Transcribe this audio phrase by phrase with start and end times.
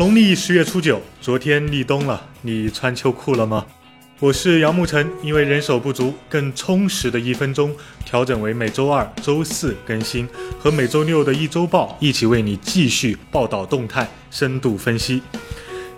[0.00, 3.66] 农历十月初九，昨天立冬了，你穿秋裤了吗？
[4.18, 7.76] 我是杨沐晨，因为人手不足，更充实的一分钟
[8.06, 10.26] 调整为每周二、周四更新，
[10.58, 15.20] 和每周六的一周报一起为你继续报道动态、深度分析。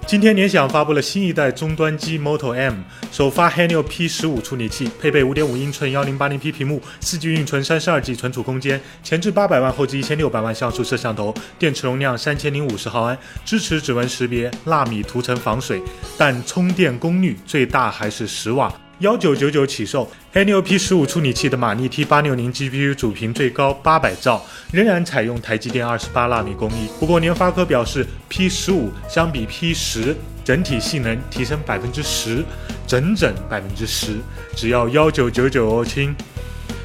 [0.05, 2.75] 今天联想发布了新一代终端机 Moto M，
[3.11, 15.81] 首发 Helio P 十五处理器，配备五点五英寸幺零八零 P 屏幕，四 G 运存，三十二 G 存储空间，前置八百万，后置一千六百万像素摄像头，电池容量三千零五十毫安，支持指纹识别，纳米涂层防水，
[16.19, 18.82] 但充电功率最大还是十瓦。
[19.03, 26.87] 幺九九九起售黑牛 P 十五处理器的马力 T 八六零 GPU 主频最高八百兆，仍然采用台积电二十八纳米工艺。
[27.01, 32.45] 不过联发科表示，P 十五相比 P 十整体性能提升百分之十，
[32.87, 34.19] 整整百分之十，
[34.55, 36.15] 只要幺九九九哦，亲。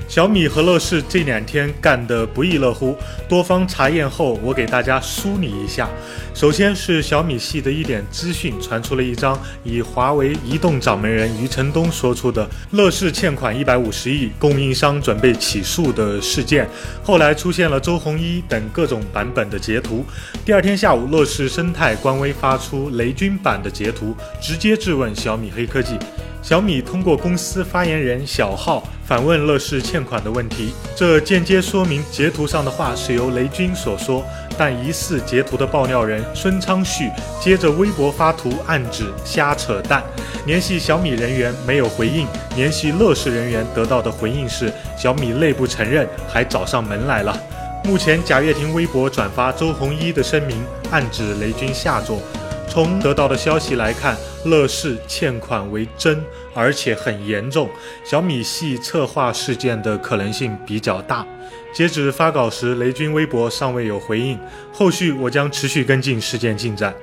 [0.07, 2.97] 小米和乐视这两天干得不亦乐乎，
[3.27, 5.89] 多方查验后，我给大家梳理一下。
[6.33, 16.67] 首先是小米系的一点资讯，传出了一张以华为移动掌门人余承东说出的乐视欠款一百五十亿，供应商准备起诉的事件。
[17.03, 20.05] 后来出现了周鸿祎等各种版本的截图。
[20.45, 25.99] 第二天下午，乐视生态官微发出雷军版的截图，直接质问小米黑科技。
[26.47, 34.23] 小米通过公司发言人小号反问乐视欠款的问题，这间接说明截图上的话是由雷军所说，
[34.57, 40.01] 但疑似截图的爆料人孙昌旭接着微博发图暗指瞎扯淡，
[40.45, 42.25] 联系小米人员没有回应，
[42.55, 47.37] 联系乐视人员得到的回应是小米内部承认，还找上门来了。
[47.83, 52.21] 目前贾跃亭微博转发周鸿祎的声明，暗指雷军下作。
[52.67, 54.15] 从得到的消息来看，
[54.45, 56.23] 乐视欠款为真，
[56.53, 57.69] 而且很严重。
[58.03, 61.25] 小米系策划事件的可能性比较大。
[61.73, 64.37] 截止发稿时，雷军微博尚未有回应。
[64.71, 66.93] 后续我将持续跟进事件进展。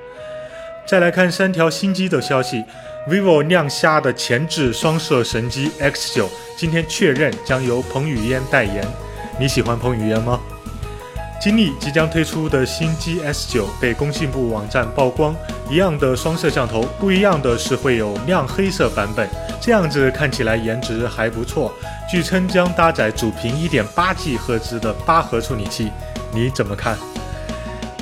[0.85, 2.63] 再来看三条新机的消息
[3.09, 8.85] ：vivo 亮瞎的前置双摄神机 X9，今天确认将由彭于晏代言。
[9.39, 10.39] 你喜欢彭于晏吗？
[11.45, 15.35] 金立即将推出的新机 S9 被工信部网站曝光，
[15.69, 19.29] 一样的双摄像头，不一样的是会有亮黑色版本，
[19.61, 21.71] 这样子看起来颜值还不错。
[22.09, 25.91] 据称将搭载主频 1.8G 赫兹的八核处理器，
[26.33, 26.97] 你怎么看？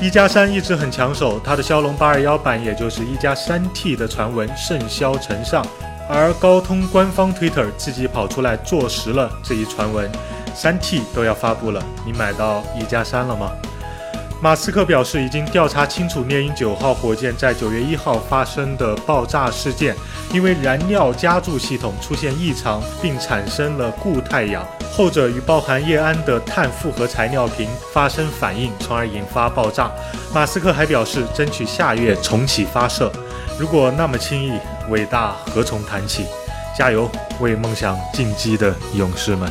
[0.02, 5.68] 一加三一直很抢手，它的骁龙八二幺版，也就是一加三 T 的传闻甚嚣尘上，
[6.08, 10.09] 而高通官方 Twitter 自己跑出来坐实了这一传闻。
[10.53, 13.52] 三 T 都要发布了，你买到一加三了吗？
[14.41, 19.96] 马斯克表示已经调查清楚猎鹰九号火箭在九月一号发生的爆炸事件，
[20.34, 29.90] 因为燃料加注系统出现异常，并产生了固态氧，后者与包含液氨的碳复合材料瓶发生反应，从而引发爆炸。
[30.34, 33.09] 马斯克还表示争取下月重启发射。
[33.58, 34.59] 如果那么轻易，
[34.90, 36.25] 伟大何从谈起？
[36.78, 37.09] 加油，
[37.40, 39.50] 为梦想进击的勇士们！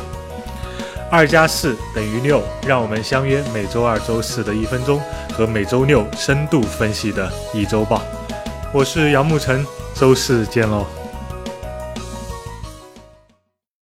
[1.12, 4.98] 二加四等于六，让我们相约每周二、周四的一分钟
[5.34, 8.00] 和每周六深度分析的一周报。
[8.72, 9.62] 我是杨沐晨，
[9.94, 10.86] 周四见喽。